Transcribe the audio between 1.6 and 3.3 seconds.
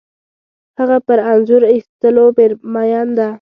اخیستلو مین ده